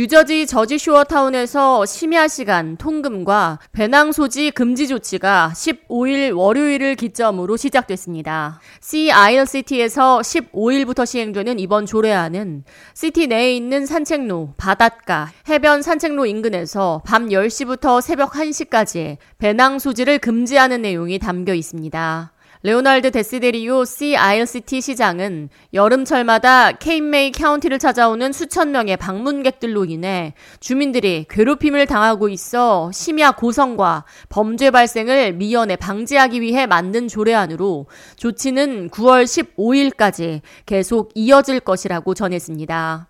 [0.00, 8.62] 뉴저지 저지쇼어타운에서 심야 시간 통금과 배낭 소지 금지 조치가 15일 월요일을 기점으로 시작됐습니다.
[8.80, 17.02] C 아일 시티에서 15일부터 시행되는 이번 조례안은 시티 내에 있는 산책로, 바닷가, 해변 산책로 인근에서
[17.04, 22.32] 밤 10시부터 새벽 1시까지 배낭 소지를 금지하는 내용이 담겨 있습니다.
[22.62, 31.86] 레오날드 데시데리오 C 아일시티 시장은 여름철마다 케이프메이 카운티를 찾아오는 수천 명의 방문객들로 인해 주민들이 괴롭힘을
[31.86, 41.12] 당하고 있어 심야 고성과 범죄 발생을 미연에 방지하기 위해 만든 조례안으로 조치는 9월 15일까지 계속
[41.14, 43.09] 이어질 것이라고 전했습니다.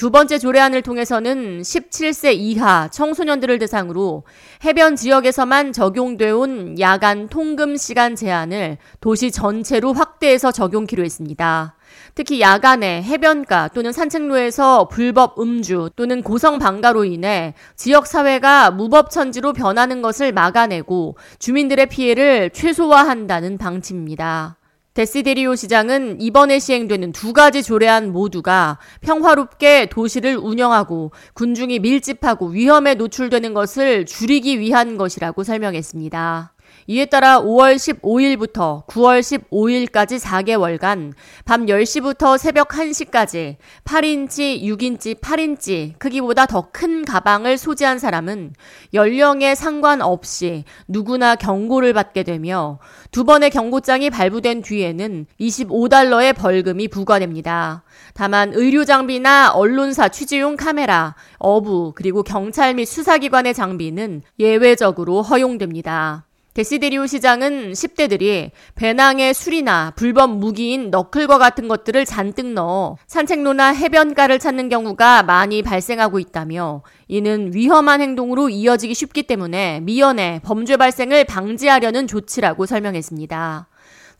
[0.00, 4.24] 두 번째 조례안을 통해서는 17세 이하 청소년들을 대상으로
[4.64, 11.76] 해변 지역에서만 적용돼 온 야간 통금 시간 제한을 도시 전체로 확대해서 적용키로 했습니다.
[12.14, 20.00] 특히 야간에 해변가 또는 산책로에서 불법 음주 또는 고성 방가로 인해 지역 사회가 무법천지로 변하는
[20.00, 24.59] 것을 막아내고 주민들의 피해를 최소화한다는 방침입니다.
[24.94, 33.54] 데시데리오 시장은 이번에 시행되는 두 가지 조례안 모두가 평화롭게 도시를 운영하고 군중이 밀집하고 위험에 노출되는
[33.54, 36.54] 것을 줄이기 위한 것이라고 설명했습니다.
[36.86, 41.12] 이에 따라 5월 15일부터 9월 15일까지 4개월간
[41.44, 48.54] 밤 10시부터 새벽 1시까지 8인치, 6인치, 8인치 크기보다 더 큰 가방을 소지한 사람은
[48.94, 52.78] 연령에 상관없이 누구나 경고를 받게 되며
[53.10, 57.82] 두 번의 경고장이 발부된 뒤에는 25달러의 벌금이 부과됩니다.
[58.14, 66.26] 다만 의료 장비나 언론사 취재용 카메라, 어부, 그리고 경찰 및 수사기관의 장비는 예외적으로 허용됩니다.
[66.54, 74.68] 데시데리오 시장은 10대들이 배낭에 술이나 불법 무기인 너클과 같은 것들을 잔뜩 넣어 산책로나 해변가를 찾는
[74.68, 82.66] 경우가 많이 발생하고 있다며 이는 위험한 행동으로 이어지기 쉽기 때문에 미연에 범죄 발생을 방지하려는 조치라고
[82.66, 83.68] 설명했습니다.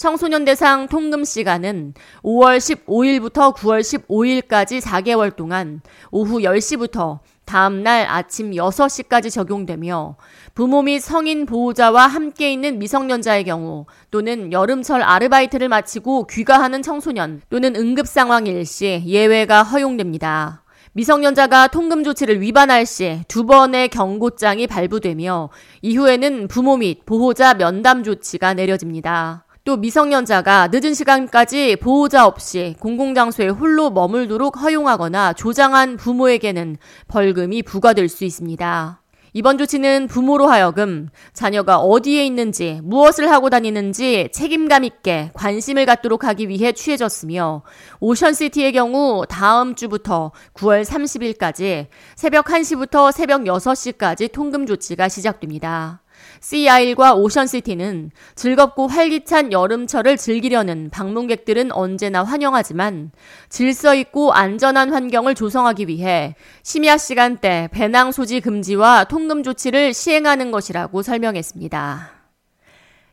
[0.00, 9.31] 청소년 대상 통금 시간은 5월 15일부터 9월 15일까지 4개월 동안 오후 10시부터 다음날 아침 6시까지
[9.31, 10.16] 적용되며
[10.55, 17.77] 부모 및 성인 보호자와 함께 있는 미성년자의 경우 또는 여름철 아르바이트를 마치고 귀가하는 청소년 또는
[17.77, 20.65] 응급 상황 일 시 예외가 허용됩니다.
[20.94, 25.50] 미성년자가 통금 조치를 위반할 시 두 번의 경고장이 발부되며
[25.83, 29.44] 이후에는 부모 및 보호자 면담 조치가 내려집니다.
[29.71, 36.77] 또 미성년자가 늦은 시간까지 보호자 없이 공공장소에 홀로 머물도록 허용하거나 조장한 부모에게는
[37.07, 39.01] 벌금이 부과될 수 있습니다.
[39.33, 46.49] 이번 조치는 부모로 하여금 자녀가 어디에 있는지 무엇을 하고 다니는지 책임감 있게 관심을 갖도록 하기
[46.49, 47.63] 위해 취해졌으며
[48.01, 56.03] 오션시티의 경우 다음 주부터 9월 30일까지 새벽 1시부터 새벽 6시까지 통금 조치가 시작됩니다.
[56.41, 63.11] 씨아일과 오션시티는 즐겁고 활기찬 여름철을 즐기려는 방문객들은 언제나 환영하지만
[63.49, 71.03] 질서 있고 안전한 환경을 조성하기 위해 심야 시간대 배낭 소지 금지와 통금 조치를 시행하는 것이라고
[71.03, 72.11] 설명했습니다.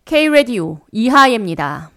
[0.06, 1.96] K-Radio 이하예입니다.